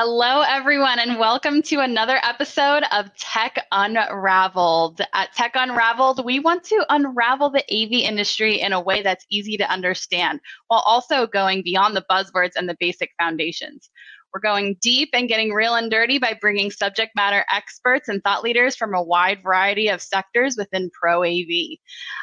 [0.00, 5.00] Hello, everyone, and welcome to another episode of Tech Unraveled.
[5.12, 9.56] At Tech Unraveled, we want to unravel the AV industry in a way that's easy
[9.56, 10.38] to understand
[10.68, 13.90] while also going beyond the buzzwords and the basic foundations.
[14.34, 18.42] We're going deep and getting real and dirty by bringing subject matter experts and thought
[18.42, 21.78] leaders from a wide variety of sectors within Pro AV.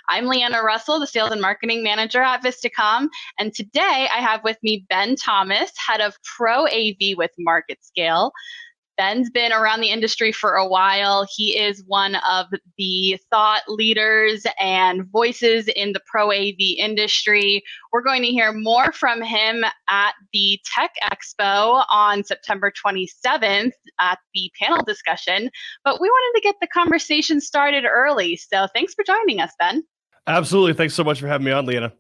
[0.08, 3.08] I'm Lianna Russell, the Sales and Marketing Manager at Vistacom,
[3.40, 8.30] and today I have with me Ben Thomas, Head of Pro AV with MarketScale.
[8.98, 11.28] Ben's been around the industry for a while.
[11.36, 17.64] He is one of the thought leaders and voices in the Pro AV industry.
[17.92, 24.20] We're going to hear more from him at the Tech Expo on September 27th at
[24.34, 25.50] the panel discussion.
[25.84, 28.36] But we wanted to get the conversation started early.
[28.38, 29.84] So thanks for joining us, Ben.
[30.28, 30.74] Absolutely.
[30.74, 31.92] Thanks so much for having me on, Lianna.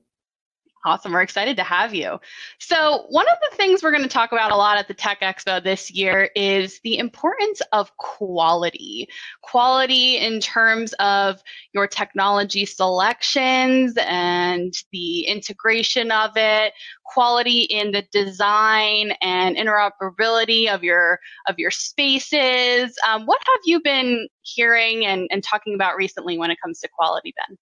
[0.85, 1.13] Awesome.
[1.13, 2.19] We're excited to have you.
[2.59, 5.19] So, one of the things we're going to talk about a lot at the Tech
[5.21, 9.07] Expo this year is the importance of quality.
[9.41, 11.41] Quality in terms of
[11.73, 16.73] your technology selections and the integration of it,
[17.03, 22.95] quality in the design and interoperability of your of your spaces.
[23.07, 26.89] Um, what have you been hearing and, and talking about recently when it comes to
[26.95, 27.57] quality, Ben?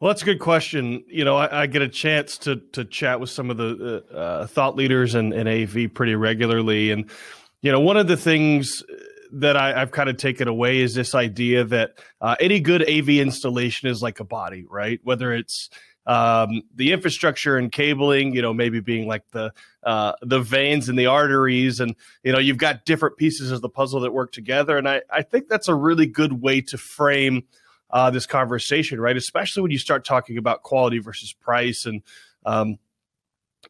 [0.00, 1.04] Well, that's a good question.
[1.08, 4.16] You know, I, I, get a chance to to chat with some of the uh,
[4.16, 7.08] uh thought leaders in, in AV pretty regularly, and
[7.62, 8.82] you know, one of the things
[9.32, 13.08] that I, have kind of taken away is this idea that uh, any good AV
[13.08, 15.00] installation is like a body, right?
[15.02, 15.70] Whether it's
[16.06, 20.98] um, the infrastructure and cabling, you know, maybe being like the uh, the veins and
[20.98, 24.76] the arteries, and you know, you've got different pieces of the puzzle that work together,
[24.76, 27.44] and I I think that's a really good way to frame
[27.94, 29.16] uh, this conversation, right?
[29.16, 32.02] Especially when you start talking about quality versus price, and
[32.44, 32.76] um,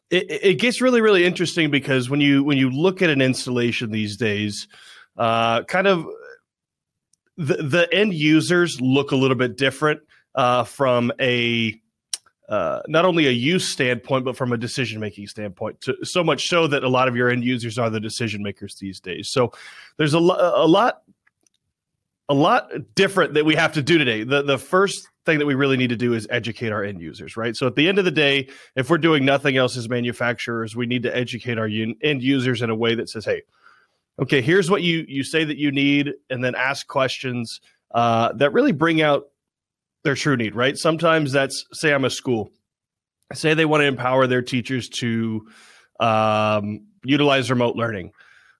[0.09, 3.91] it, it, gets really, really interesting because when you when you look at an installation
[3.91, 4.67] these days,
[5.15, 6.07] uh, kind of
[7.37, 10.01] the the end users look a little bit different
[10.33, 11.79] uh, from a
[12.49, 15.79] uh, not only a use standpoint, but from a decision making standpoint.
[15.81, 18.75] To, so much so that a lot of your end users are the decision makers
[18.75, 19.29] these days.
[19.29, 19.51] So
[19.97, 21.01] there's a, lo- a lot
[22.27, 24.23] a lot different that we have to do today.
[24.23, 27.35] The the first thing that we really need to do is educate our end users,
[27.37, 27.55] right?
[27.55, 30.85] So at the end of the day, if we're doing nothing else as manufacturers, we
[30.85, 33.43] need to educate our un- end users in a way that says, "Hey,
[34.19, 37.59] okay, here's what you you say that you need," and then ask questions
[37.93, 39.25] uh, that really bring out
[40.03, 40.77] their true need, right?
[40.77, 42.49] Sometimes that's say I'm a school,
[43.33, 45.47] say they want to empower their teachers to
[45.99, 48.11] um, utilize remote learning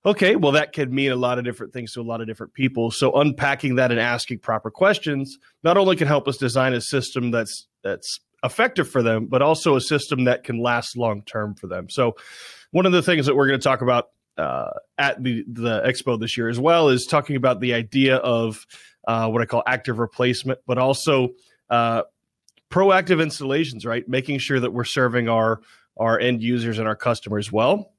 [0.06, 2.54] Okay, well, that could mean a lot of different things to a lot of different
[2.54, 2.92] people.
[2.92, 7.32] So unpacking that and asking proper questions not only can help us design a system
[7.32, 11.66] that's that's effective for them, but also a system that can last long term for
[11.66, 11.90] them.
[11.90, 12.16] So
[12.70, 16.20] one of the things that we're going to talk about uh, at the the expo
[16.20, 18.68] this year as well is talking about the idea of
[19.08, 21.30] uh, what I call active replacement, but also
[21.72, 22.04] uh,
[22.70, 23.88] proactive installations.
[23.88, 25.62] Right, making sure that we're serving our
[25.98, 27.95] our end users and our customers well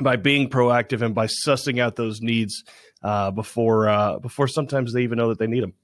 [0.00, 2.64] by being proactive and by sussing out those needs
[3.02, 5.74] uh, before uh, before sometimes they even know that they need them.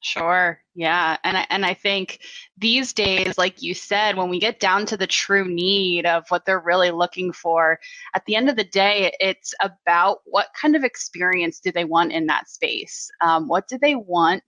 [0.00, 0.60] Sure.
[0.74, 1.16] Yeah.
[1.24, 2.20] And I, and I think
[2.56, 6.44] these days, like you said, when we get down to the true need of what
[6.44, 7.80] they're really looking for,
[8.14, 12.12] at the end of the day, it's about what kind of experience do they want
[12.12, 13.10] in that space?
[13.20, 14.44] Um, what do they want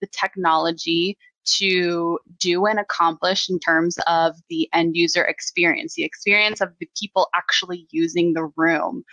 [0.00, 1.16] the technology
[1.58, 6.88] to do and accomplish in terms of the end user experience, the experience of the
[6.98, 9.04] people actually using the room.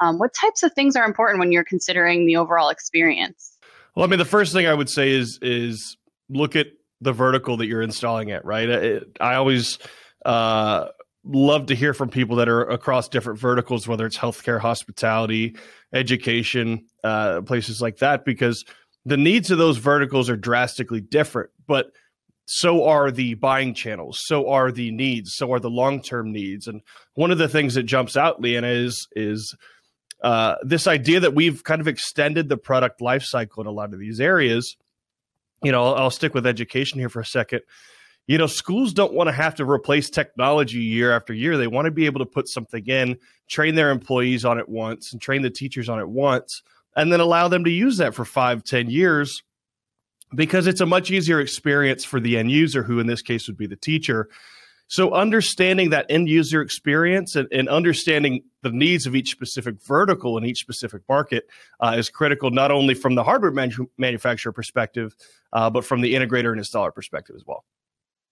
[0.00, 3.56] Um, what types of things are important when you're considering the overall experience?
[3.94, 5.96] Well, I mean, the first thing I would say is is
[6.28, 6.66] look at
[7.00, 8.44] the vertical that you're installing it.
[8.44, 9.78] Right, it, I always
[10.24, 10.88] uh,
[11.24, 15.56] love to hear from people that are across different verticals, whether it's healthcare, hospitality,
[15.92, 18.64] education, uh, places like that, because
[19.06, 21.92] the needs of those verticals are drastically different, but
[22.46, 26.66] so are the buying channels, so are the needs, so are the long term needs.
[26.66, 26.82] And
[27.14, 29.54] one of the things that jumps out, Lianna, is is
[30.22, 33.92] uh, this idea that we've kind of extended the product life cycle in a lot
[33.92, 34.76] of these areas.
[35.62, 37.60] You know, I'll, I'll stick with education here for a second.
[38.26, 41.58] You know, schools don't want to have to replace technology year after year.
[41.58, 43.18] They want to be able to put something in,
[43.48, 46.62] train their employees on it once, and train the teachers on it once
[46.96, 49.42] and then allow them to use that for five, ten years
[50.34, 53.56] because it's a much easier experience for the end user, who in this case would
[53.56, 54.28] be the teacher.
[54.86, 60.36] So, understanding that end user experience and, and understanding the needs of each specific vertical
[60.36, 61.48] in each specific market
[61.80, 63.52] uh, is critical, not only from the hardware
[63.96, 65.16] manufacturer perspective,
[65.52, 67.64] uh, but from the integrator and installer perspective as well.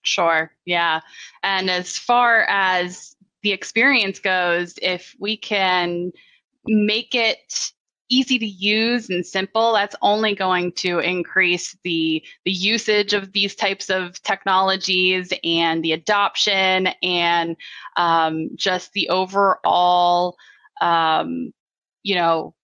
[0.03, 0.53] Sure.
[0.67, 1.01] Yeah.
[1.43, 6.13] And as far as the experience goes, if we can
[6.67, 7.73] make it
[8.13, 13.55] easy to use and simple, that's only going to increase the the usage of these
[13.55, 17.57] types of technologies and the adoption and
[17.97, 20.37] um, just the overall,
[20.81, 21.53] um,
[22.03, 22.55] you know,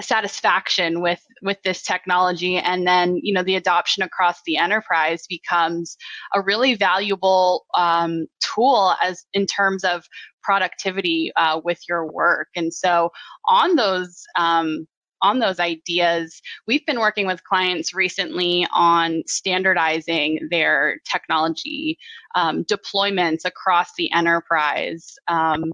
[0.00, 2.56] satisfaction with with this technology.
[2.56, 5.96] And then you know the adoption across the enterprise becomes
[6.34, 10.04] a really valuable um, tool as in terms of
[10.42, 13.10] productivity uh, with your work and so
[13.46, 14.86] on those um,
[15.22, 21.98] on those ideas we've been working with clients recently on standardizing their technology
[22.34, 25.72] um, deployments across the enterprise um,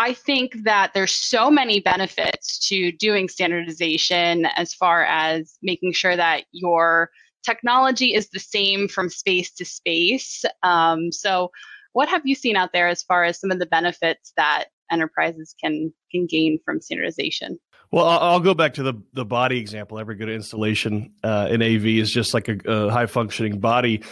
[0.00, 6.14] I think that there's so many benefits to doing standardization as far as making sure
[6.14, 7.10] that your
[7.44, 10.44] technology is the same from space to space.
[10.62, 11.50] Um, so,
[11.98, 15.52] what have you seen out there as far as some of the benefits that enterprises
[15.60, 17.58] can can gain from standardization?
[17.90, 19.98] Well, I'll, go back to the the body example.
[19.98, 24.04] Every good installation uh, in AV is just like a, a high functioning body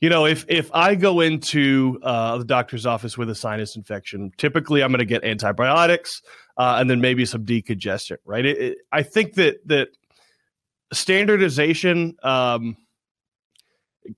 [0.00, 4.30] you know, if if I go into uh, the doctor's office with a sinus infection,
[4.38, 6.22] typically I'm going to get antibiotics
[6.56, 8.46] uh, and then maybe some decongestant, right?
[8.46, 9.88] It, it, I think that that
[10.92, 12.76] standardization um,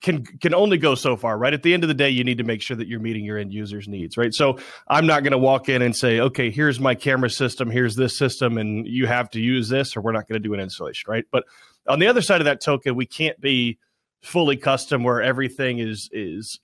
[0.01, 1.53] can can only go so far, right?
[1.53, 3.37] At the end of the day, you need to make sure that you're meeting your
[3.37, 4.33] end users' needs, right?
[4.33, 4.57] So
[4.87, 8.17] I'm not going to walk in and say, okay, here's my camera system, here's this
[8.17, 11.09] system, and you have to use this, or we're not going to do an installation,
[11.09, 11.25] right?
[11.31, 11.45] But
[11.87, 13.77] on the other side of that token, we can't be
[14.23, 16.59] fully custom where everything is is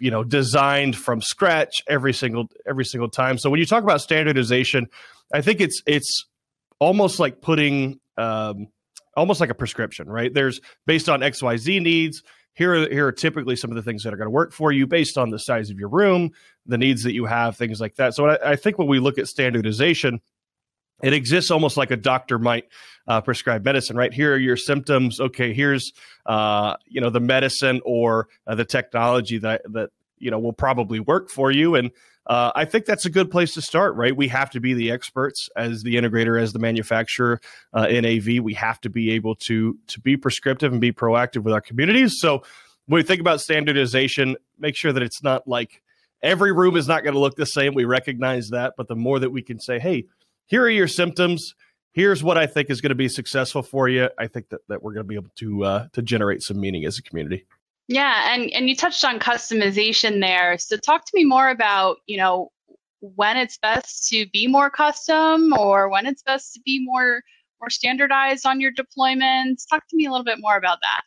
[0.00, 4.00] you know designed from scratch every single every single time so when you talk about
[4.00, 4.86] standardization
[5.34, 6.24] i think it's it's
[6.78, 8.66] almost like putting um,
[9.16, 12.22] almost like a prescription right there's based on xyz needs
[12.54, 14.72] here are, here are typically some of the things that are going to work for
[14.72, 16.30] you based on the size of your room
[16.66, 18.14] the needs that you have things like that.
[18.14, 20.20] So I, I think when we look at standardization
[21.02, 22.68] it exists almost like a doctor might
[23.08, 24.12] uh, prescribe medicine right?
[24.12, 25.20] Here are your symptoms.
[25.20, 25.92] Okay here's
[26.26, 31.00] uh, you know the medicine or uh, the technology that that you know will probably
[31.00, 31.74] work for you.
[31.74, 31.90] And
[32.26, 34.90] uh, i think that's a good place to start right we have to be the
[34.90, 37.40] experts as the integrator as the manufacturer
[37.74, 41.42] uh, in av we have to be able to to be prescriptive and be proactive
[41.42, 42.42] with our communities so
[42.86, 45.82] when we think about standardization make sure that it's not like
[46.22, 49.18] every room is not going to look the same we recognize that but the more
[49.18, 50.04] that we can say hey
[50.52, 51.54] here are your symptoms.
[51.92, 54.10] Here's what I think is going to be successful for you.
[54.18, 56.84] I think that, that we're going to be able to uh, to generate some meaning
[56.84, 57.46] as a community.
[57.92, 60.56] Yeah, and and you touched on customization there.
[60.56, 62.50] So talk to me more about you know
[63.00, 67.20] when it's best to be more custom or when it's best to be more
[67.60, 69.68] more standardized on your deployments.
[69.68, 71.02] Talk to me a little bit more about that.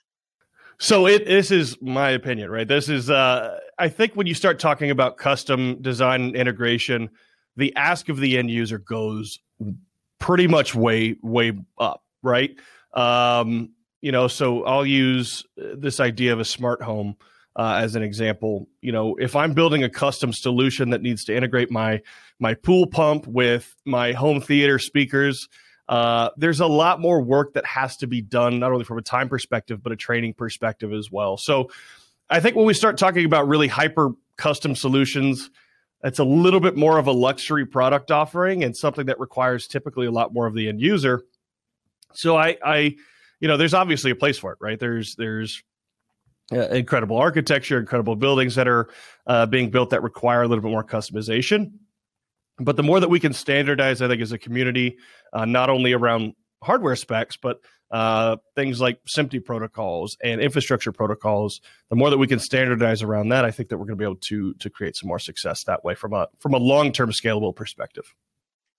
[0.78, 2.68] So it this is my opinion, right?
[2.68, 7.10] This is uh I think when you start talking about custom design integration,
[7.56, 9.40] the ask of the end user goes
[10.20, 12.56] pretty much way way up, right?
[12.94, 13.72] Um,
[14.06, 17.16] you know, so I'll use this idea of a smart home
[17.56, 18.70] uh, as an example.
[18.80, 22.04] You know, if I'm building a custom solution that needs to integrate my
[22.40, 25.50] my pool pump with my home theater speakers,
[25.90, 29.02] uh, there's a lot more work that has to be done, not only from a
[29.02, 31.36] time perspective but a training perspective as well.
[31.36, 31.72] So,
[32.30, 35.50] I think when we start talking about really hyper custom solutions,
[36.04, 40.06] it's a little bit more of a luxury product offering and something that requires typically
[40.06, 41.24] a lot more of the end user.
[42.14, 42.96] So I, I,
[43.40, 44.80] you know, there's obviously a place for it, right?
[44.80, 45.64] There's there's
[46.52, 48.90] uh, incredible architecture, incredible buildings that are
[49.28, 51.72] uh, being built that require a little bit more customization.
[52.58, 54.98] But the more that we can standardize, I think, as a community,
[55.34, 57.60] uh, not only around hardware specs, but
[57.92, 61.62] uh, things like SMPTE protocols and infrastructure protocols.
[61.90, 64.06] The more that we can standardize around that, I think that we're going to be
[64.06, 67.12] able to to create some more success that way from a from a long term
[67.12, 68.14] scalable perspective.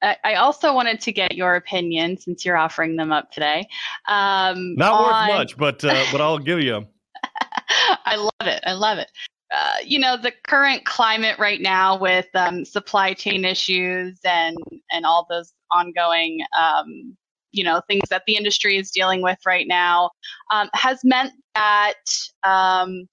[0.03, 3.67] I also wanted to get your opinion since you're offering them up today.
[4.07, 5.29] Um, Not on...
[5.29, 6.87] worth much, but uh, but I'll give you.
[8.05, 8.63] I love it.
[8.65, 9.11] I love it.
[9.55, 14.57] Uh, you know the current climate right now with um, supply chain issues and
[14.91, 17.17] and all those ongoing um,
[17.53, 20.11] you know things that the industry is dealing with right now
[20.53, 21.95] um, has meant that
[22.43, 23.07] um,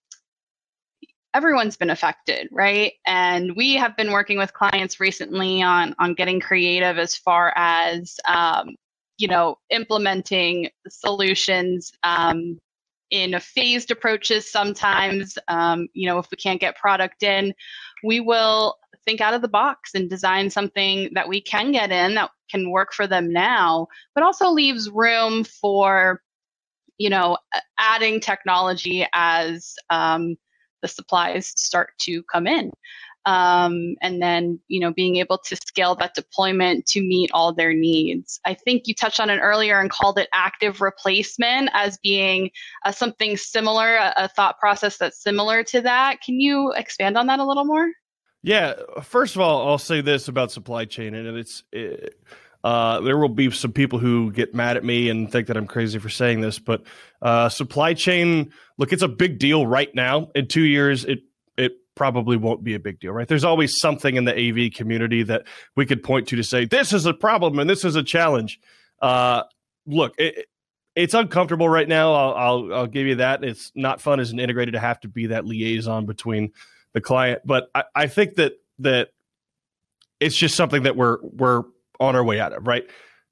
[1.33, 2.93] everyone's been affected right?
[3.05, 8.19] And we have been working with clients recently on on getting creative as far as
[8.27, 8.75] um,
[9.17, 12.59] you know implementing solutions um,
[13.11, 17.53] in phased approaches sometimes um, you know if we can't get product in
[18.03, 18.75] we will
[19.05, 22.69] think out of the box and design something that we can get in that can
[22.69, 26.21] work for them now, but also leaves room for,
[26.97, 27.37] you know,
[27.79, 30.35] adding technology as um,
[30.83, 32.69] the supplies start to come in.
[33.25, 37.73] um, and then you know being able to scale that deployment to meet all their
[37.73, 38.39] needs.
[38.45, 42.51] I think you touched on it earlier and called it active replacement as being
[42.85, 46.21] uh, something similar, a, a thought process that's similar to that.
[46.21, 47.87] Can you expand on that a little more?
[48.45, 51.63] Yeah, first of all, I'll say this about supply chain, and it's.
[51.71, 52.19] It,
[52.63, 55.67] uh, there will be some people who get mad at me and think that I'm
[55.67, 56.83] crazy for saying this, but
[57.21, 60.29] uh, supply chain, look, it's a big deal right now.
[60.33, 61.19] In two years, it
[61.57, 63.27] it probably won't be a big deal, right?
[63.27, 65.43] There's always something in the AV community that
[65.75, 68.59] we could point to to say this is a problem and this is a challenge.
[69.01, 69.43] Uh,
[69.85, 70.47] look, it,
[70.95, 72.13] it's uncomfortable right now.
[72.13, 73.43] I'll, I'll, I'll give you that.
[73.43, 76.53] It's not fun as an integrator to have to be that liaison between
[76.93, 79.09] the client, but I, I think that that
[80.19, 81.63] it's just something that we're we're
[82.03, 82.83] on our way out of, right?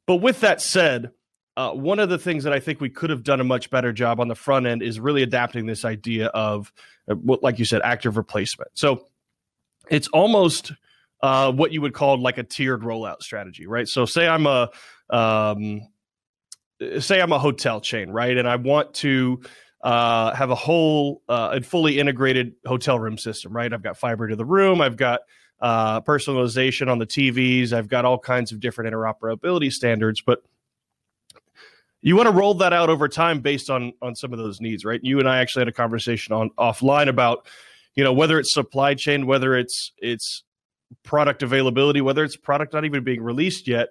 [0.07, 1.11] But with that said,
[1.57, 3.91] uh, one of the things that I think we could have done a much better
[3.91, 6.71] job on the front end is really adapting this idea of,
[7.09, 8.71] uh, like you said, active replacement.
[8.73, 9.07] So
[9.89, 10.71] it's almost
[11.21, 13.87] uh, what you would call like a tiered rollout strategy, right?
[13.87, 14.69] So say I'm a
[15.09, 15.81] um,
[16.99, 19.41] say I'm a hotel chain, right, and I want to
[19.83, 23.71] uh, have a whole uh, and fully integrated hotel room system, right?
[23.71, 25.21] I've got fiber to the room, I've got
[25.61, 27.71] uh, personalization on the TVs.
[27.71, 30.43] I've got all kinds of different interoperability standards, but
[32.01, 34.83] you want to roll that out over time based on on some of those needs,
[34.83, 34.99] right?
[35.03, 37.45] You and I actually had a conversation on offline about,
[37.93, 40.43] you know, whether it's supply chain, whether it's it's
[41.03, 43.89] product availability, whether it's product not even being released yet,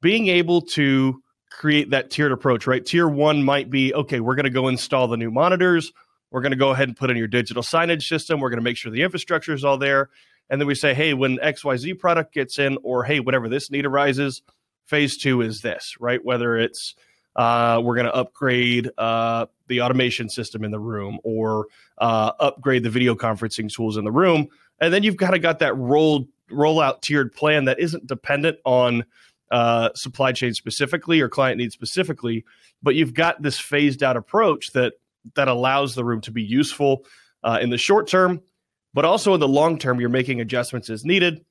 [0.00, 2.84] being able to create that tiered approach, right?
[2.84, 5.92] Tier one might be okay, we're going to go install the new monitors.
[6.30, 8.40] We're going to go ahead and put in your digital signage system.
[8.40, 10.08] We're going to make sure the infrastructure is all there
[10.50, 13.86] and then we say, hey, when XYZ product gets in, or hey, whatever this need
[13.86, 14.42] arises,
[14.86, 16.22] phase two is this, right?
[16.24, 16.94] Whether it's
[17.36, 21.66] uh, we're going to upgrade uh, the automation system in the room or
[21.98, 24.48] uh, upgrade the video conferencing tools in the room.
[24.80, 29.04] And then you've kind of got that rolled rollout tiered plan that isn't dependent on
[29.50, 32.44] uh, supply chain specifically or client needs specifically,
[32.82, 34.94] but you've got this phased out approach that
[35.34, 37.04] that allows the room to be useful
[37.44, 38.40] uh, in the short term
[38.94, 41.44] but also in the long term, you're making adjustments as needed.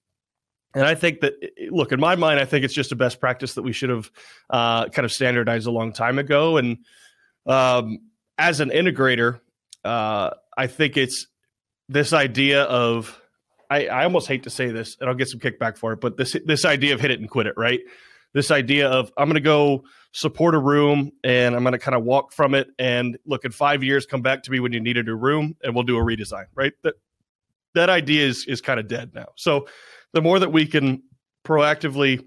[0.74, 1.34] And I think that,
[1.70, 4.10] look, in my mind, I think it's just a best practice that we should have
[4.50, 6.58] uh, kind of standardized a long time ago.
[6.58, 6.78] And
[7.46, 8.00] um,
[8.38, 9.42] as an integrator,
[9.84, 11.28] uh, I think it's
[11.90, 13.20] this idea of,
[13.70, 16.16] I, I almost hate to say this, and I'll get some kickback for it, but
[16.18, 17.82] this this idea of hit it and quit it, right?
[18.34, 19.84] This idea of I'm going to go
[20.14, 23.52] support a room and I'm going to kind of walk from it and look in
[23.52, 26.02] five years, come back to me when you needed a room and we'll do a
[26.02, 26.74] redesign, right?
[26.84, 26.96] That
[27.76, 29.28] that idea is is kind of dead now.
[29.36, 29.68] So
[30.14, 31.04] the more that we can
[31.46, 32.26] proactively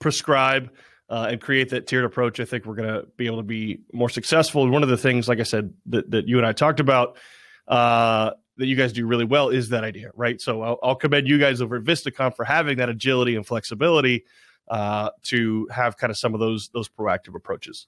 [0.00, 0.70] prescribe
[1.08, 3.80] uh, and create that tiered approach, I think we're going to be able to be
[3.92, 4.68] more successful.
[4.70, 7.18] One of the things, like I said, that, that you and I talked about
[7.66, 10.40] uh, that you guys do really well is that idea, right?
[10.40, 14.24] So I'll, I'll commend you guys over at Vistacom for having that agility and flexibility
[14.68, 17.86] uh, to have kind of some of those those proactive approaches.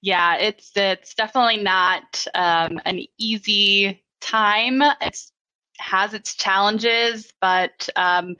[0.00, 4.82] Yeah, it's it's definitely not um, an easy time.
[5.00, 5.32] It's
[5.78, 8.36] has its challenges, but um,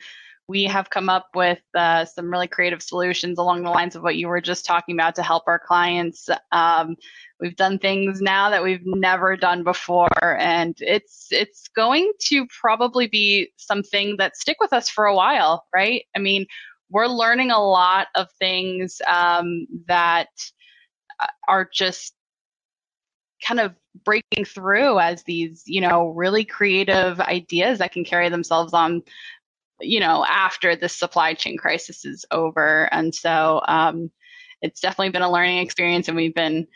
[0.49, 4.17] we have come up with uh, some really creative solutions along the lines of what
[4.17, 6.29] you were just talking about to help our clients.
[6.51, 6.97] Um,
[7.41, 13.07] we've done things now that we've never done before, and it's it's going to probably
[13.07, 16.05] be something that stick with us for a while, right?
[16.15, 16.47] I mean,
[16.91, 20.29] we're learning a lot of things um, that
[21.21, 22.15] uh, are just
[23.43, 28.73] kind of breaking through as these, you know, really creative ideas that can carry themselves
[28.73, 29.03] on,
[29.81, 32.89] you know, after the supply chain crisis is over.
[32.93, 34.11] And so um,
[34.63, 36.67] it's definitely been a learning experience, and we've been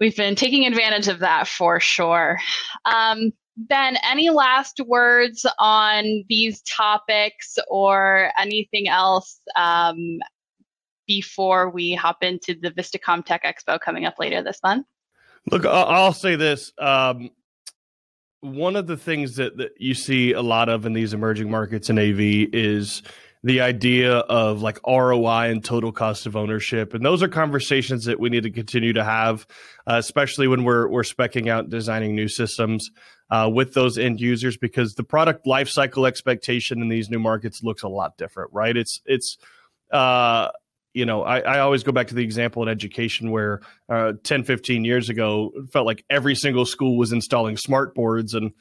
[0.00, 2.38] we've been taking advantage of that for sure.
[2.84, 10.18] Um, ben, any last words on these topics or anything else um,
[11.06, 14.86] before we hop into the Vistacom Tech Expo coming up later this month?
[15.50, 16.72] Look, I'll say this.
[16.78, 17.30] Um,
[18.40, 21.90] one of the things that, that you see a lot of in these emerging markets
[21.90, 22.20] in AV
[22.52, 23.02] is
[23.44, 28.20] the idea of like ROI and total cost of ownership, and those are conversations that
[28.20, 29.46] we need to continue to have,
[29.86, 32.90] uh, especially when we're we're specking out designing new systems
[33.30, 37.82] uh, with those end users, because the product lifecycle expectation in these new markets looks
[37.82, 38.76] a lot different, right?
[38.76, 39.38] It's it's
[39.92, 40.48] uh,
[40.94, 44.44] you know, I, I, always go back to the example in education where uh, 10,
[44.44, 48.34] 15 years ago, felt like every single school was installing smart boards.
[48.34, 48.52] And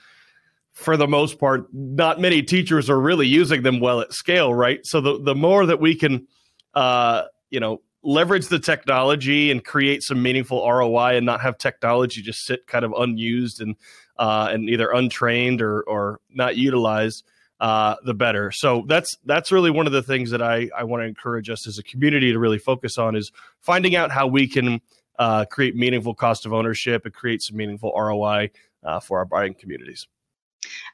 [0.72, 4.80] for the most part, not many teachers are really using them well at scale, right?
[4.86, 6.28] So the, the more that we can,
[6.74, 12.22] uh, you know, leverage the technology and create some meaningful ROI and not have technology
[12.22, 13.76] just sit kind of unused and
[14.18, 17.24] uh, and either untrained or or not utilized,
[17.62, 18.52] uh, the better.
[18.52, 21.68] So that's that's really one of the things that I I want to encourage us
[21.68, 24.82] as a community to really focus on is finding out how we can
[25.20, 28.50] uh, create meaningful cost of ownership and create some meaningful ROI
[28.84, 30.08] uh, for our buying communities.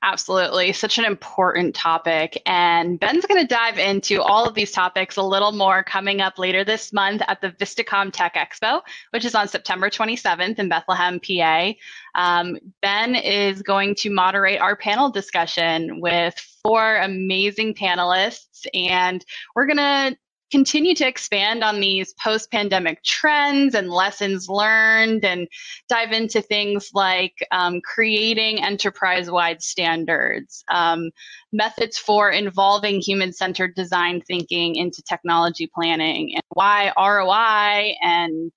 [0.04, 0.72] Absolutely.
[0.74, 2.42] Such an important topic.
[2.46, 6.38] And Ben's going to dive into all of these topics a little more coming up
[6.38, 8.82] later this month at the Vistacom Tech Expo,
[9.12, 11.74] which is on September 27th in Bethlehem, PA.
[12.16, 18.66] Um, ben is going to moderate our panel discussion with four amazing panelists.
[18.74, 20.18] And we're going to
[20.52, 25.48] continue to expand on these post pandemic trends and lessons learned and
[25.90, 31.10] dive into things like um, creating enterprise wide standards, um,
[31.52, 38.52] methods for involving human centered design thinking into technology planning, and why ROI and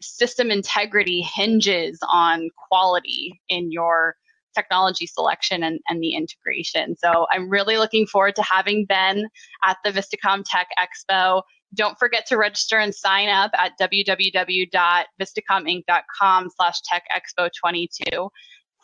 [0.00, 4.16] system integrity hinges on quality in your
[4.54, 6.96] technology selection and, and the integration.
[6.96, 9.26] So I'm really looking forward to having Ben
[9.64, 11.42] at the Vistacom Tech Expo.
[11.74, 18.30] Don't forget to register and sign up at www.vistacominc.com slash techexpo22.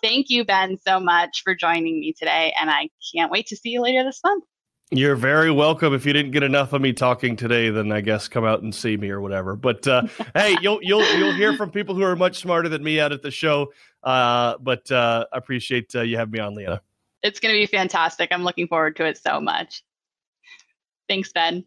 [0.02, 3.68] Thank you, Ben, so much for joining me today, and I can't wait to see
[3.70, 4.44] you later this month.
[4.92, 5.94] You're very welcome.
[5.94, 8.74] If you didn't get enough of me talking today, then I guess come out and
[8.74, 9.54] see me or whatever.
[9.54, 10.02] But uh,
[10.34, 13.22] hey, you'll you'll you'll hear from people who are much smarter than me out at
[13.22, 13.72] the show.
[14.02, 16.80] Uh, but uh, I appreciate uh, you having me on, Lianna.
[17.22, 18.32] It's going to be fantastic.
[18.32, 19.84] I'm looking forward to it so much.
[21.08, 21.64] Thanks, Ben.